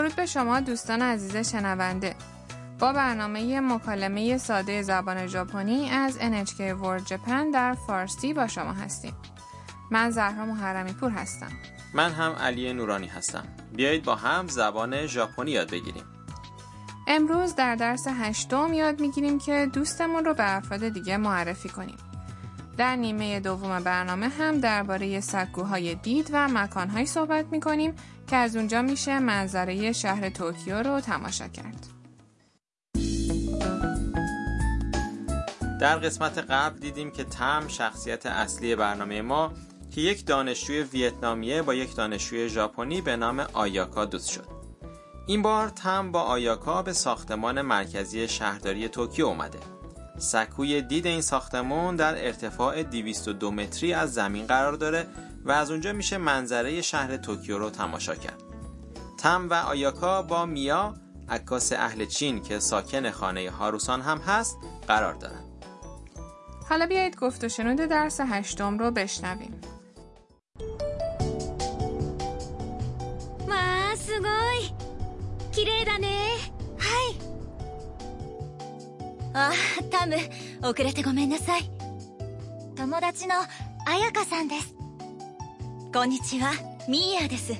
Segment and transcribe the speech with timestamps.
[0.00, 2.14] درود به شما دوستان عزیز شنونده.
[2.78, 9.14] با برنامه مکالمه ساده زبان ژاپنی از NHK World Japan در فارسی با شما هستیم.
[9.90, 11.48] من زهرا محرمی پور هستم.
[11.94, 13.44] من هم علی نورانی هستم.
[13.76, 16.04] بیایید با هم زبان ژاپنی یاد بگیریم.
[17.08, 21.96] امروز در درس هشتم یاد می‌گیریم که دوستمون رو به افراد دیگه معرفی کنیم.
[22.76, 27.94] در نیمه دوم برنامه هم درباره سکوهای دید و مکانهایی صحبت می‌کنیم
[28.30, 31.86] که از اونجا میشه منظره شهر توکیو رو تماشا کرد.
[35.80, 39.52] در قسمت قبل دیدیم که تم شخصیت اصلی برنامه ما
[39.94, 44.46] که یک دانشجوی ویتنامیه با یک دانشجوی ژاپنی به نام آیاکا دوست شد.
[45.26, 49.58] این بار تم با آیاکا به ساختمان مرکزی شهرداری توکیو اومده.
[50.18, 55.06] سکوی دید این ساختمان در ارتفاع 202 متری از زمین قرار داره
[55.45, 58.43] و از اونجا میشه منظره شهر توکیو رو تماشا کرد.
[59.17, 60.93] تم و آیاکا با میا
[61.29, 65.43] عکاس اهل چین که ساکن خانه هاروسان هم هست قرار دارن.
[66.69, 69.61] حالا بیایید گفت و شنود درس هشتم رو بشنویم.
[73.47, 74.29] まあすごい
[75.51, 76.07] 綺麗だね
[76.77, 77.15] はい
[79.33, 79.51] あ
[79.89, 80.15] タム
[80.61, 81.69] 遅れてごめんなさい
[82.75, 83.35] 友達の
[83.85, 84.75] 彩香さんです
[85.93, 86.51] こんにちは
[86.89, 87.53] ミーヤです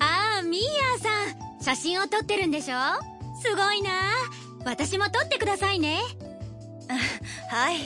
[0.00, 2.76] ああミーヤさん写真を撮ってるんでしょ
[3.42, 3.90] すごいな
[4.64, 5.98] 私も撮ってくださいね
[7.50, 7.76] はい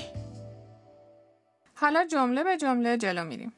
[1.74, 3.52] حالا جمله به جمله جلو میریم.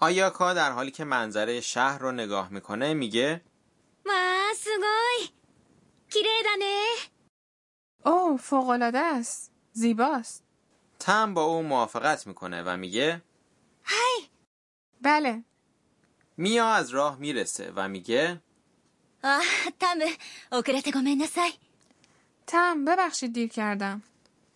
[0.00, 3.40] آیاکا در حالی که منظره شهر رو نگاه میکنه میگه
[4.06, 4.84] まあすご
[5.24, 5.34] い
[6.10, 6.66] 綺麗だね
[8.06, 9.50] اوه فوقالعاده است.
[9.72, 10.44] زیباست.
[11.00, 13.22] تم با او موافقت میکنه و میگه
[13.82, 14.27] はい
[15.01, 15.43] بله.
[16.37, 18.41] میا از راه می‌رسه و میگه
[19.23, 19.43] آه
[19.79, 19.99] تم
[20.51, 21.53] اوکرت گومنسای
[22.47, 24.03] تم ببخشید دیر کردم.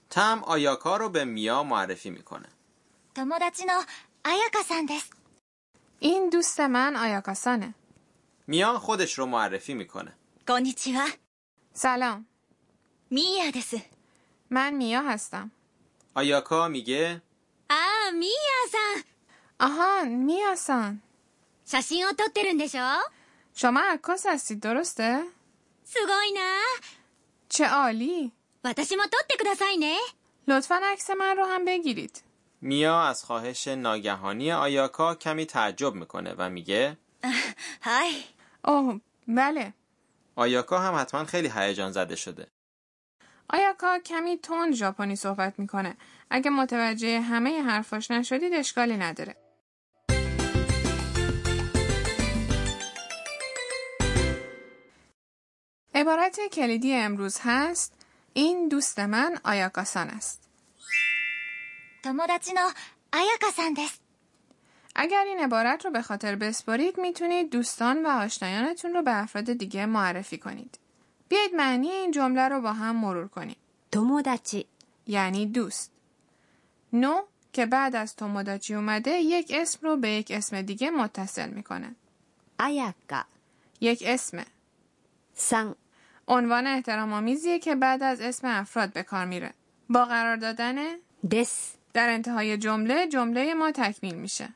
[0.10, 2.50] تم آیاکا رو به میا معرفی می‌کنه.
[3.16, 3.82] توموداچی نو
[4.26, 4.90] آیاکا سان
[6.00, 7.74] این دوست من آیاکا سانه
[8.48, 10.14] میا خودش رو معرفی می‌کنه.
[10.48, 11.08] کونیچیوا
[11.74, 12.26] سلام.
[13.12, 13.74] میا دس
[14.50, 15.52] من میا هستم.
[16.16, 17.22] آیاکا میگه
[17.70, 19.04] آ میا سان
[19.59, 21.01] ーヤさん آهان میاسان.
[21.67, 22.83] 写真を撮ってるんでしょ
[23.55, 25.25] شما عکاس هستید درسته؟
[25.85, 26.41] すごいな
[27.49, 28.33] چه عالی.
[28.63, 29.97] 私も撮ってくださいね
[30.47, 32.23] لطفا عکس من رو هم بگیرید.
[32.63, 36.97] میا از خواهش ناگهانی آیاکا کمی تعجب میکنه و میگه
[37.81, 38.13] はい
[38.65, 39.73] اوه بله.
[40.37, 42.47] آیاکا هم حتما خیلی هیجان زده شده
[43.50, 45.98] آیاکا کمی تون ژاپنی صحبت می‌کنه.
[46.30, 49.36] اگه متوجه همه حرفاش نشدید اشکالی نداره.
[55.96, 57.94] عبارت کلیدی امروز هست
[58.34, 60.50] این دوست من آیاکاسان است.
[64.96, 69.86] اگر این عبارت رو به خاطر بسپارید می‌تونید دوستان و آشنایانتون رو به افراد دیگه
[69.86, 70.80] معرفی کنید.
[71.30, 73.56] بیاید معنی این جمله رو با هم مرور کنیم.
[73.92, 74.66] توموداچی
[75.08, 75.92] یعنی دوست.
[76.94, 77.22] نو
[77.54, 81.96] که بعد از توموداچی اومده یک اسم رو به یک اسم دیگه متصل می‌کنه.
[82.60, 83.24] آیاکا
[83.82, 84.46] یک اسم.
[85.36, 85.76] سان
[86.28, 89.54] عنوان احترام آمیزیه که بعد از اسم افراد به کار میره.
[89.90, 90.76] با قرار دادن
[91.32, 94.50] دس در انتهای جمله جمله ما تکمیل میشه.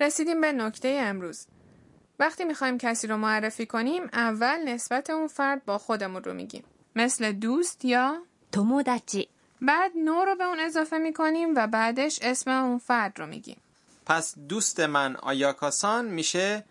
[0.00, 1.46] رسیدیم به نکته امروز.
[2.20, 6.64] وقتی می‌خوایم کسی رو معرفی کنیم اول نسبت اون فرد با خودمون رو میگیم.
[6.96, 8.22] مثل دوست یا
[8.52, 9.28] 友達
[9.62, 13.56] بعد نو رو به اون اضافه می‌کنیم و بعدش اسم اون فرد رو میگیم.
[14.06, 16.64] پس دوست من آیاکاسان میشه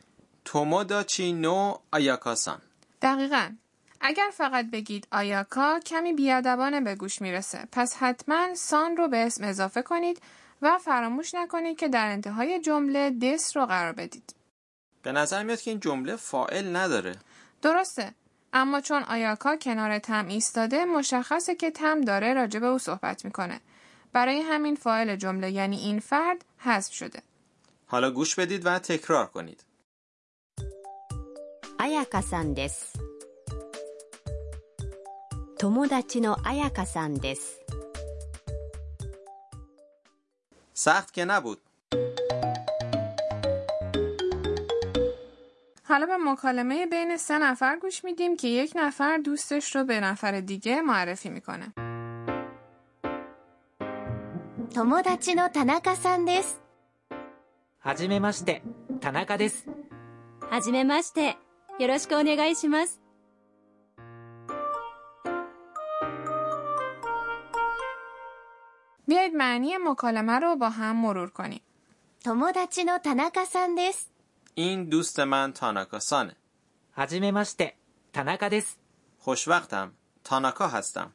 [0.46, 2.62] توموداچی نو آیاکاسان
[3.02, 3.50] دقیقا.
[4.02, 7.68] اگر فقط بگید آیاکا کمی بیادبانه به گوش می‌رسه.
[7.72, 10.22] پس حتما سان رو به اسم اضافه کنید
[10.62, 14.36] و فراموش نکنید که در انتهای جمله دس رو قرار بدید.
[15.04, 17.16] به نظر میاد که این جمله فائل نداره.
[17.62, 18.14] درسته.
[18.54, 23.62] اما چون آیاکا کنار تم ایستاده مشخصه که تم داره راجع به او صحبت می‌کنه.
[24.14, 27.22] برای همین فاعل جمله یعنی این فرد حذف شده.
[27.88, 29.64] حالا گوش بدید و تکرار کنید.
[31.80, 32.94] آیاکا سان دس
[36.16, 37.56] نو آیاکا سان دس.
[40.74, 41.62] سخت که نبود.
[45.89, 50.41] حالا به مکالمه بین سه نفر گوش میدیم که یک نفر دوستش رو به نفر
[50.41, 51.73] دیگه معرفی میکنه.
[54.75, 56.61] 友達の田中さんです
[57.79, 58.63] はじめまして、
[59.01, 59.69] 田中です。
[60.51, 61.37] はじめまして。
[61.79, 63.01] よろしくお願いします。
[69.07, 71.61] بیایید معنی مکالمه رو با هم مرور کنیم.
[72.25, 74.11] 友達の田中さんです。
[74.60, 76.36] این دوست من تاناکا-سانه.
[77.32, 77.74] مشته
[78.14, 78.76] تاناکا دس.
[79.20, 79.92] خوشوقتم،
[80.24, 81.14] تاناکا هستم.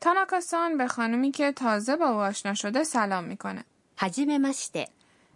[0.00, 3.64] تاناکاسان به خانومی که تازه با او آشنا شده سلام می‌کنه.
[3.98, 4.88] هاجیمماشته.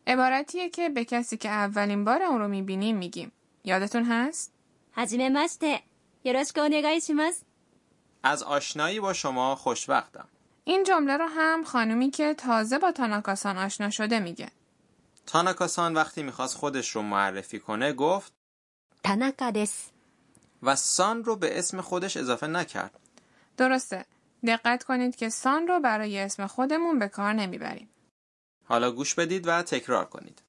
[0.07, 3.33] عبارتیه که به کسی که اولین بار اون رو می‌بینیم میگیم.
[3.65, 4.53] یادتون هست؟
[4.97, 5.83] هاجیمماشته.
[6.25, 7.43] یوروشیکو اونگایشیماس.
[8.23, 10.29] از آشنایی با شما خوشوقتم.
[10.65, 14.49] این جمله رو هم خانومی که تازه با تاناکاسان آشنا شده میگه.
[15.28, 18.34] تاناکاسان وقتی میخواست خودش رو معرفی کنه گفت
[19.04, 19.92] 田中です。
[20.64, 23.00] و سان رو به اسم خودش اضافه نکرد
[23.58, 24.06] درسته.
[24.48, 27.90] دقت کنید که سان رو برای اسم خودمون به کار نمیبریم.
[28.66, 30.42] حالا گوش بدید و تکرار کنید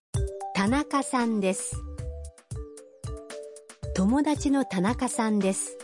[0.56, 1.76] 田中さんです。
[3.94, 5.76] 友達の田中さんです。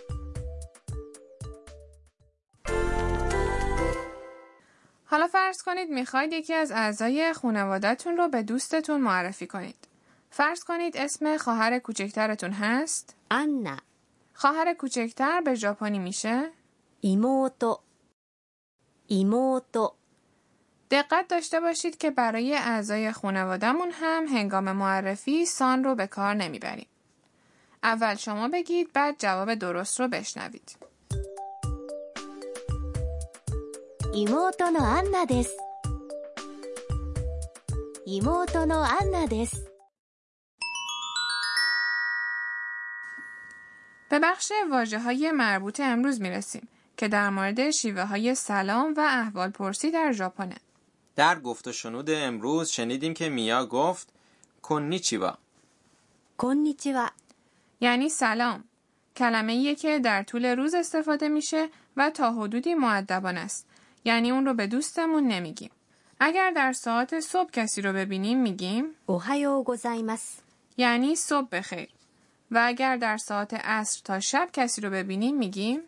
[5.16, 9.88] حالا فرض کنید می‌خواید یکی از اعضای خانوادهتون رو به دوستتون معرفی کنید.
[10.30, 13.78] فرض کنید اسم خواهر کوچکترتون هست؟ آنا.
[14.34, 16.52] خواهر کوچکتر به ژاپنی میشه؟
[17.02, 17.80] ایموتو.
[19.08, 19.94] ایموتو.
[20.92, 26.88] دقت داشته باشید که برای اعضای خانوادهمون هم هنگام معرفی سان رو به کار نمی‌بریم.
[27.84, 30.94] اول شما بگید بعد جواب درست رو بشنوید.
[34.15, 35.56] 妹のアンナです。
[38.06, 39.71] 妹のアンナです。
[44.11, 49.50] به بخش واجه های مربوط امروز میرسیم که در مورد شیوه های سلام و احوال
[49.50, 50.56] پرسی در ژاپنه.
[51.17, 54.09] در گفت و شنود امروز شنیدیم که میا گفت
[54.62, 55.38] کنیچیوا
[56.37, 57.12] こんにちは。
[57.81, 58.65] یعنی سلام.
[59.17, 63.67] کلمه ایه که در طول روز استفاده میشه و تا حدودی معدبان است.
[64.06, 65.72] یعنی اون رو به دوستمون نمیگیم.
[66.19, 70.40] اگر در ساعت صبح کسی رو ببینیم میگیم اوهایو گوزایمس
[70.78, 71.90] یعنی صبح بخیر.
[72.52, 75.80] و اگر در ساعت عصر تا شب کسی رو ببینیم میگیم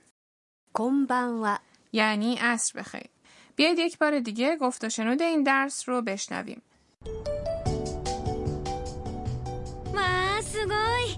[0.74, 1.58] کنبانوا.
[1.92, 3.10] یعنی عصر بخیر.
[3.56, 6.62] بیاید یک بار دیگه گفت و شنود این درس رو بشنویم.
[9.96, 11.16] ما سگوی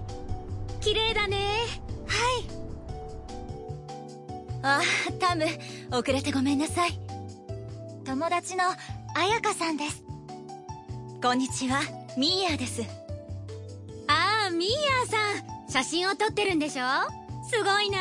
[0.84, 1.14] کیره
[4.63, 4.81] あ、
[5.19, 5.45] タム、
[5.91, 6.99] 遅れてごめんなさい。
[8.05, 8.63] 友達の
[9.15, 10.03] 彩香さんです。
[11.21, 11.81] こんにちは、
[12.17, 12.81] ミーヤです。
[14.07, 15.71] ああ、ミーヤさん。
[15.71, 16.85] 写真を撮ってるんでしょ
[17.49, 17.99] すごいな。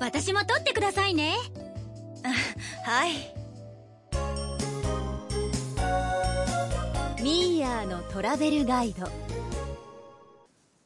[0.00, 1.34] 私も撮ってくださいね。
[2.24, 3.12] あはい。
[7.22, 9.08] ミーヤのトラベルガイド。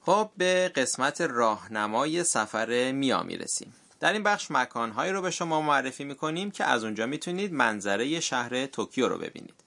[0.01, 6.04] خب به قسمت راهنمای سفر میا میرسیم در این بخش مکانهایی رو به شما معرفی
[6.04, 9.64] می‌کنیم که از اونجا می‌تونید منظره شهر توکیو رو ببینید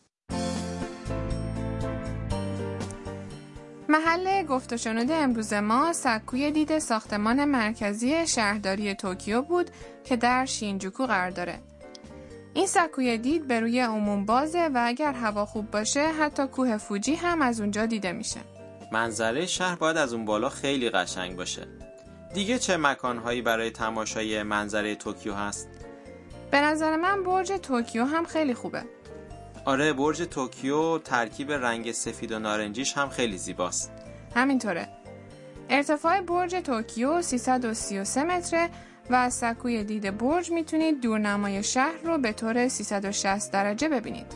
[3.89, 9.71] محل گفت و شنود امروز ما سکوی دید ساختمان مرکزی شهرداری توکیو بود
[10.05, 11.59] که در شینجوکو قرار داره.
[12.55, 17.15] این سکوی دید به روی عموم بازه و اگر هوا خوب باشه حتی کوه فوجی
[17.15, 18.41] هم از اونجا دیده میشه.
[18.93, 21.67] منظره شهر باید از اون بالا خیلی قشنگ باشه
[22.35, 25.69] دیگه چه مکانهایی برای تماشای منظره توکیو هست؟
[26.51, 28.85] به نظر من برج توکیو هم خیلی خوبه.
[29.65, 33.93] آره برج توکیو ترکیب رنگ سفید و نارنجیش هم خیلی زیباست
[34.35, 34.89] همینطوره.
[35.71, 38.69] ارتفاع برج توکیو 333 متره
[39.11, 44.27] و از سکوی دید برج می‌تونید دورنمای شهر رو به طور 360 درجه ببینید.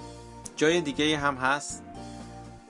[0.56, 1.82] جای دیگه هم هست؟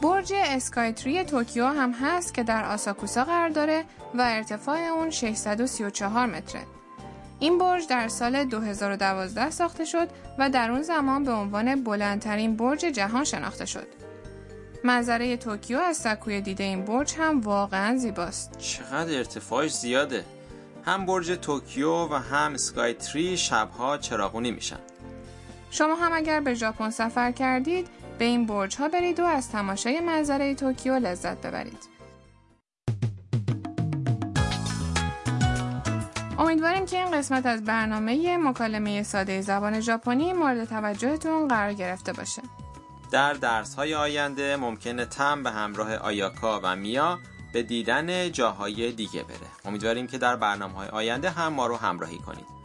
[0.02, 6.26] برج اسکای تری توکیو هم هست که در آساکوسا قرار داره و ارتفاع اون 634
[6.26, 6.60] متره.
[7.38, 12.80] این برج در سال 2012 ساخته شد و در اون زمان به عنوان بلندترین برج
[12.80, 13.86] جهان شناخته شد.
[14.84, 18.58] منظره توکیو از سکوی دید این برج هم واقعا زیباست.
[18.58, 20.24] چقدر ارتفاعش زیاده
[20.84, 24.78] هم برج توکیو و هم اسکای تری شبها چراغونی میشن
[25.70, 27.88] شما هم اگر به ژاپن سفر کردید
[28.18, 31.98] به این برج ها برید و از تماشای منظره توکیو لذت ببرید.
[36.38, 42.42] امیدواریم که این قسمت از برنامه مکالمه ساده زبان ژاپنی مورد توجهتون قرار گرفته باشه.
[43.12, 47.18] در درس های آینده ممکنه تم به همراه آیاکا و میا
[47.52, 52.18] به دیدن جاهای دیگه بره امیدواریم که در برنامه های آینده هم ما رو همراهی
[52.18, 52.57] کنید